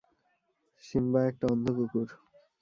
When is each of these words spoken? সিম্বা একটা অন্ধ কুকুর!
সিম্বা 0.83 1.19
একটা 1.23 1.45
অন্ধ 1.47 1.65
কুকুর! 1.77 2.07